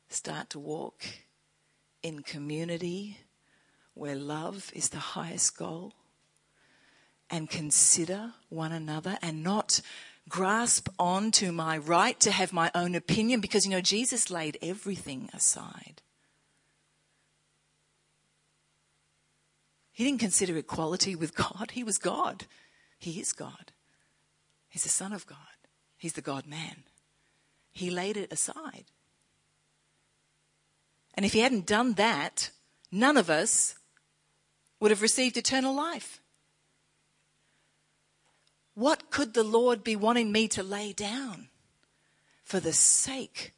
[0.09, 1.05] start to walk
[2.03, 3.19] in community
[3.95, 5.93] where love is the highest goal
[7.29, 9.81] and consider one another and not
[10.29, 14.59] grasp on to my right to have my own opinion because you know Jesus laid
[14.61, 16.03] everything aside.
[19.93, 21.71] He didn't consider equality with God.
[21.73, 22.45] He was God.
[22.99, 23.73] He is God.
[24.69, 25.39] He's the Son of God.
[25.97, 26.85] He's the God man.
[27.73, 28.85] He laid it aside.
[31.15, 32.51] And if he hadn't done that,
[32.93, 33.77] none of us
[34.81, 36.21] would have received eternal life.
[38.77, 41.49] What could the Lord be wanting me to lay down
[42.45, 43.55] for the sake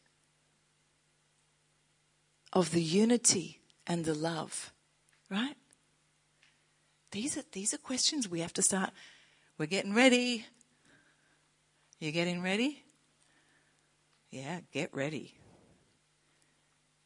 [2.53, 4.73] of the unity and the love?
[5.29, 5.57] Right?
[7.11, 8.91] These are, these are questions we have to start.
[9.59, 10.47] We're getting ready.
[11.99, 12.85] You getting ready?
[14.31, 15.35] Yeah, get ready.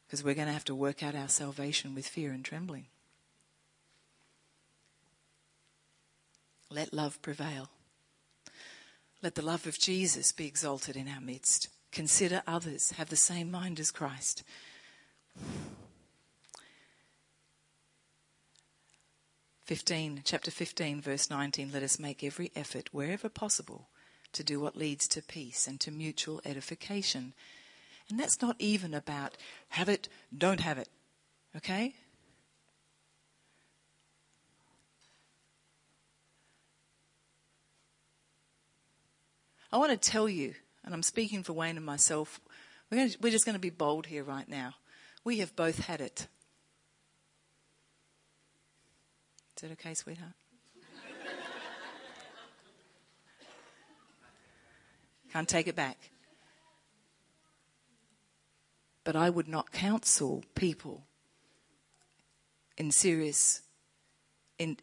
[0.05, 2.85] Because we're going to have to work out our salvation with fear and trembling.
[6.69, 7.69] Let love prevail.
[9.23, 11.69] Let the love of Jesus be exalted in our midst.
[11.93, 14.43] Consider others, have the same mind as Christ.
[19.65, 21.71] Fifteen, chapter fifteen, verse nineteen.
[21.71, 23.87] Let us make every effort, wherever possible,
[24.33, 27.33] to do what leads to peace and to mutual edification.
[28.09, 29.37] And that's not even about
[29.69, 30.89] have it, don't have it.
[31.55, 31.95] Okay?
[39.73, 40.53] I want to tell you,
[40.85, 42.39] and I'm speaking for Wayne and myself,
[42.91, 44.75] we're, to, we're just going to be bold here right now.
[45.23, 46.27] We have both had it.
[49.57, 50.33] Is that okay, sweetheart?
[55.31, 56.11] Can't take it back.
[59.03, 61.07] But I would not counsel people
[62.77, 63.61] in serious,
[64.59, 64.77] in,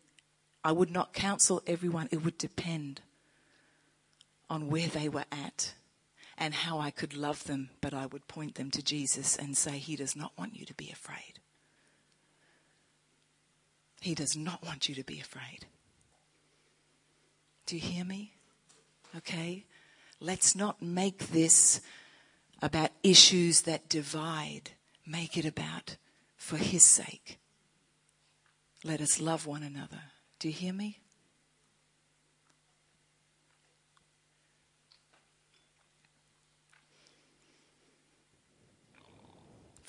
[0.64, 2.08] I would not counsel everyone.
[2.10, 3.02] It would depend
[4.50, 5.74] on where they were at
[6.36, 9.78] and how I could love them, but I would point them to Jesus and say,
[9.78, 11.38] He does not want you to be afraid.
[14.00, 15.66] He does not want you to be afraid.
[17.66, 18.32] Do you hear me?
[19.16, 19.66] Okay?
[20.18, 21.80] Let's not make this
[22.62, 24.70] about issues that divide.
[25.06, 25.96] Make it about
[26.36, 27.38] for His sake.
[28.82, 30.00] Let us love one another.
[30.38, 31.00] Do you hear me?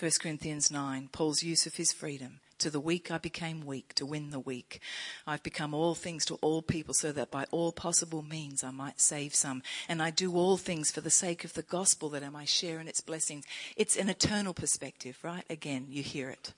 [0.02, 4.04] First Corinthians 9, Paul's use of his freedom To the weak I became weak to
[4.04, 4.82] win the weak.
[5.28, 9.00] I've become all things to all people so that by all possible means I might
[9.00, 9.62] save some.
[9.88, 12.80] And I do all things for the sake of the gospel that I might share
[12.80, 13.46] in its blessings.
[13.78, 15.44] It's an eternal perspective, right?
[15.52, 16.56] Again, you hear it.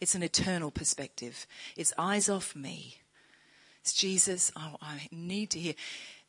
[0.00, 1.46] It's an eternal perspective.
[1.76, 3.02] It's eyes off me.
[3.82, 4.50] It's Jesus.
[4.56, 5.74] Oh, I need to hear.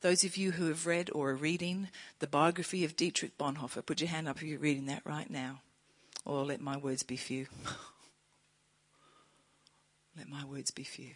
[0.01, 1.87] Those of you who have read or are reading
[2.19, 5.61] the biography of Dietrich Bonhoeffer, put your hand up if you're reading that right now.
[6.27, 7.47] Or let my words be few.
[10.17, 11.11] let my words be few.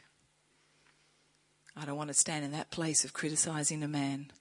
[1.75, 4.31] I don't want to stand in that place of criticizing a man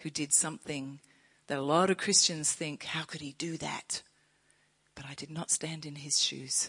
[0.00, 1.00] who did something
[1.46, 4.02] that a lot of Christians think, how could he do that?
[4.94, 6.68] But I did not stand in his shoes.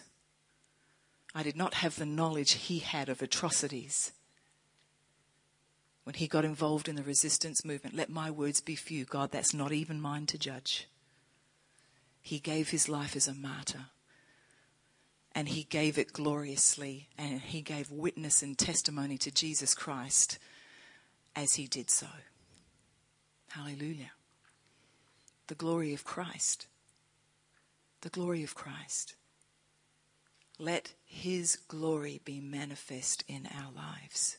[1.36, 4.14] I did not have the knowledge he had of atrocities
[6.06, 7.98] when he got involved in the resistance movement.
[7.98, 9.04] Let my words be few.
[9.04, 10.88] God, that's not even mine to judge.
[12.22, 13.86] He gave his life as a martyr.
[15.34, 17.10] And he gave it gloriously.
[17.18, 20.38] And he gave witness and testimony to Jesus Christ
[21.36, 22.08] as he did so.
[23.50, 24.12] Hallelujah.
[25.48, 26.68] The glory of Christ.
[28.02, 29.16] The glory of Christ.
[30.58, 34.38] Let his glory be manifest in our lives.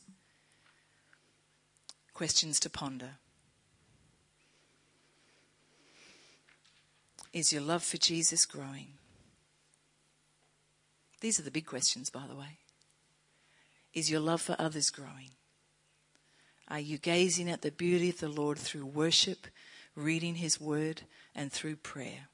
[2.13, 3.15] Questions to ponder.
[7.33, 8.93] Is your love for Jesus growing?
[11.19, 12.59] These are the big questions, by the way.
[13.93, 15.31] Is your love for others growing?
[16.67, 19.47] Are you gazing at the beauty of the Lord through worship,
[19.95, 21.01] reading His Word,
[21.35, 22.27] and through prayer?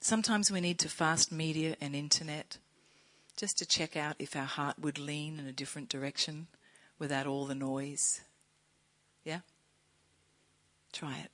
[0.00, 2.58] Sometimes we need to fast media and internet
[3.36, 6.46] just to check out if our heart would lean in a different direction
[6.98, 8.20] without all the noise.
[9.24, 9.40] Yeah?
[10.92, 11.30] Try it.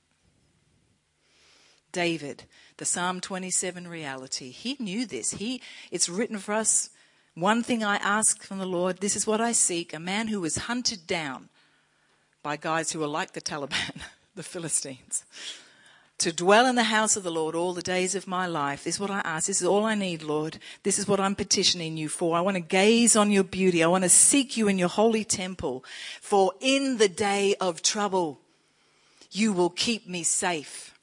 [1.95, 2.43] David,
[2.75, 5.31] the Psalm 27 reality, he knew this.
[5.31, 6.89] He, it's written for us.
[7.35, 10.41] One thing I ask from the Lord, this is what I seek a man who
[10.41, 11.47] was hunted down
[12.43, 14.01] by guys who are like the Taliban,
[14.35, 15.23] the Philistines
[16.17, 18.83] to dwell in the house of the Lord all the days of my life.
[18.83, 19.47] This is what I ask.
[19.47, 20.59] This is all I need, Lord.
[20.83, 22.37] This is what I'm petitioning you for.
[22.37, 23.83] I want to gaze on your beauty.
[23.83, 25.83] I want to seek you in your holy temple.
[26.21, 28.39] For in the day of trouble,
[29.31, 30.94] you will keep me safe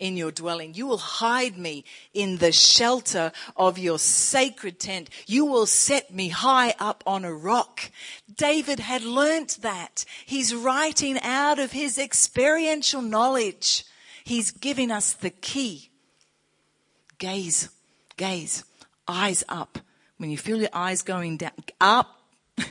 [0.00, 0.74] in your dwelling.
[0.74, 5.08] You will hide me in the shelter of your sacred tent.
[5.26, 7.92] You will set me high up on a rock.
[8.34, 10.04] David had learnt that.
[10.26, 13.84] He's writing out of his experiential knowledge
[14.24, 15.90] He's giving us the key.
[17.18, 17.68] Gaze,
[18.16, 18.64] gaze,
[19.08, 19.78] eyes up.
[20.18, 22.20] When you feel your eyes going down, up.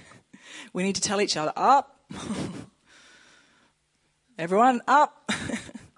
[0.74, 2.00] we need to tell each other, up.
[4.38, 5.32] Everyone, up.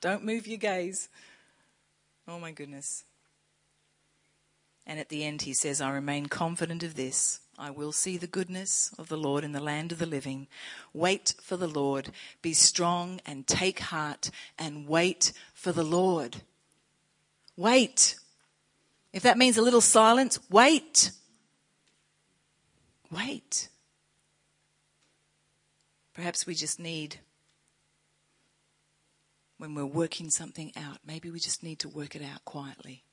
[0.00, 1.08] Don't move your gaze.
[2.26, 3.04] Oh my goodness.
[4.86, 8.28] And at the end, he says, I remain confident of this I will see the
[8.28, 10.46] goodness of the Lord in the land of the living.
[10.92, 12.10] Wait for the Lord.
[12.40, 16.42] Be strong and take heart and wait for the Lord.
[17.56, 18.14] Wait.
[19.12, 21.10] If that means a little silence, wait.
[23.10, 23.68] Wait.
[26.14, 27.18] Perhaps we just need,
[29.58, 33.04] when we're working something out, maybe we just need to work it out quietly.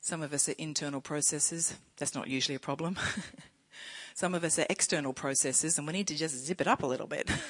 [0.00, 1.74] Some of us are internal processes.
[1.98, 2.96] That's not usually a problem.
[4.14, 6.86] Some of us are external processes, and we need to just zip it up a
[6.86, 7.30] little bit.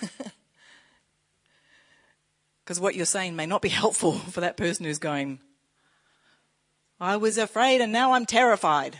[2.69, 5.41] Because what you're saying may not be helpful for that person who's going,
[7.01, 8.99] I was afraid and now I'm terrified.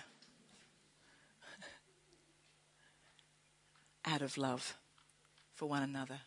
[4.07, 4.79] Out of love
[5.55, 6.21] for one another,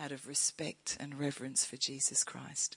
[0.00, 2.76] out of respect and reverence for Jesus Christ.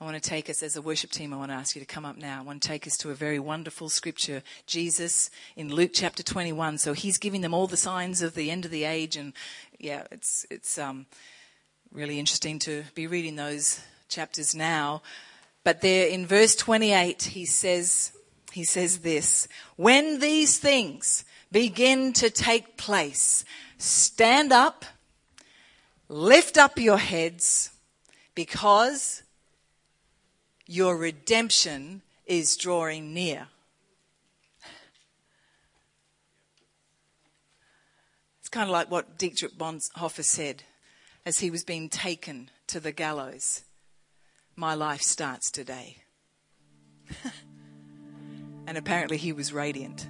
[0.00, 1.34] I want to take us as a worship team.
[1.34, 2.38] I want to ask you to come up now.
[2.38, 4.42] I want to take us to a very wonderful scripture.
[4.66, 6.78] Jesus in Luke chapter 21.
[6.78, 9.16] So he's giving them all the signs of the end of the age.
[9.16, 9.34] And
[9.78, 11.04] yeah, it's, it's, um,
[11.92, 15.02] really interesting to be reading those chapters now.
[15.64, 18.12] But there in verse 28, he says,
[18.52, 23.44] he says this, when these things begin to take place,
[23.80, 24.84] stand up,
[26.08, 27.70] lift up your heads
[28.34, 29.22] because
[30.66, 33.48] your redemption is drawing near.
[38.38, 40.62] It's kind of like what Dietrich Bonhoeffer said
[41.24, 43.62] as he was being taken to the gallows.
[44.56, 45.98] My life starts today.
[48.66, 50.06] and apparently he was radiant.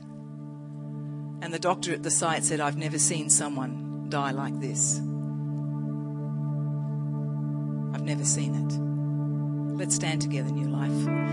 [1.42, 4.98] And the doctor at the site said, I've never seen someone die like this.
[7.94, 9.78] I've never seen it.
[9.78, 11.30] Let's stand together, New Life.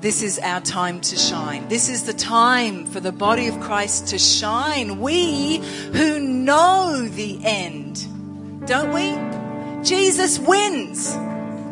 [0.00, 1.68] This is our time to shine.
[1.68, 5.00] This is the time for the body of Christ to shine.
[5.00, 5.58] We
[5.92, 9.16] who know the end, don't we?
[9.84, 11.14] Jesus wins.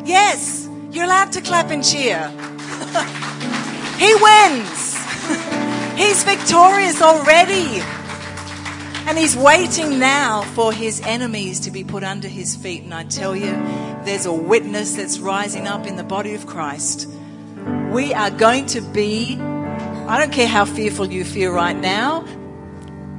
[0.05, 2.29] Yes, you're allowed to clap and cheer.
[3.97, 4.84] he wins.
[5.95, 7.81] He's victorious already.
[9.07, 12.83] And he's waiting now for his enemies to be put under his feet.
[12.83, 13.51] And I tell you,
[14.03, 17.07] there's a witness that's rising up in the body of Christ.
[17.91, 22.25] We are going to be, I don't care how fearful you feel right now,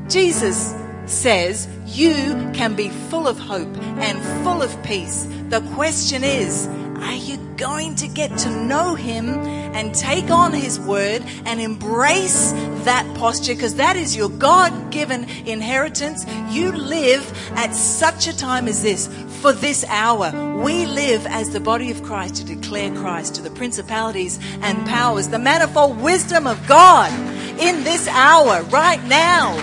[0.08, 0.74] Jesus
[1.06, 5.26] says you can be full of hope and full of peace.
[5.48, 6.66] The question is,
[7.02, 12.52] are you going to get to know Him and take on His word and embrace
[12.84, 13.54] that posture?
[13.54, 16.24] Because that is your God given inheritance.
[16.50, 19.08] You live at such a time as this,
[19.40, 20.32] for this hour.
[20.62, 25.28] We live as the body of Christ to declare Christ to the principalities and powers,
[25.28, 27.12] the manifold wisdom of God
[27.60, 29.54] in this hour, right now.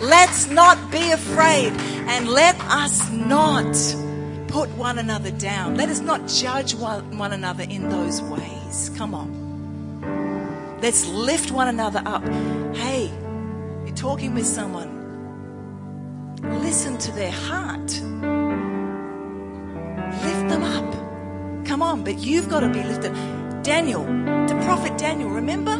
[0.00, 1.72] Let's not be afraid
[2.08, 3.74] and let us not
[4.50, 5.76] put one another down.
[5.76, 8.90] Let us not judge one, another in those ways.
[8.96, 10.78] Come on.
[10.82, 12.26] Let's lift one another up.
[12.74, 13.10] Hey,
[13.84, 14.98] you're talking with someone.
[16.42, 17.90] Listen to their heart.
[20.24, 21.66] Lift them up.
[21.66, 23.12] Come on, but you've got to be lifted.
[23.62, 25.76] Daniel, the prophet Daniel, remember?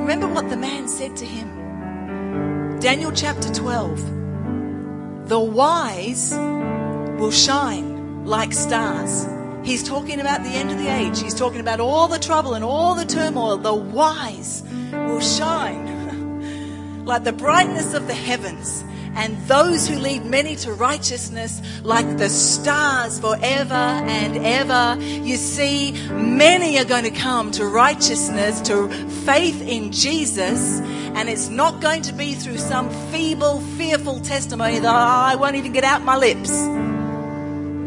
[0.00, 2.80] Remember what the man said to him.
[2.80, 5.28] Daniel chapter 12.
[5.28, 7.89] The wise will shine
[8.30, 9.26] like stars.
[9.64, 11.20] He's talking about the end of the age.
[11.20, 13.56] He's talking about all the trouble and all the turmoil.
[13.56, 14.62] The wise
[14.92, 18.84] will shine like the brightness of the heavens,
[19.16, 25.02] and those who lead many to righteousness like the stars forever and ever.
[25.02, 28.88] You see, many are going to come to righteousness, to
[29.26, 30.78] faith in Jesus,
[31.16, 35.56] and it's not going to be through some feeble, fearful testimony that oh, I won't
[35.56, 36.52] even get out my lips.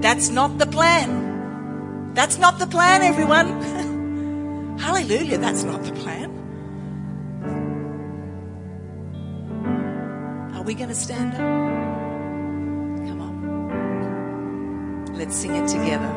[0.03, 2.11] That's not the plan.
[2.13, 3.61] That's not the plan, everyone.
[4.77, 6.29] Hallelujah, that's not the plan.
[10.53, 11.39] Are we going to stand up?
[13.07, 15.15] Come on.
[15.17, 16.13] Let's sing it together.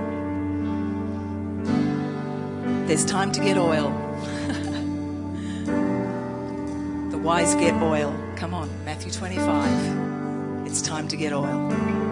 [2.88, 3.90] There's time to get oil.
[7.12, 8.12] the wise get oil.
[8.34, 10.66] Come on, Matthew 25.
[10.66, 12.05] It's time to get oil.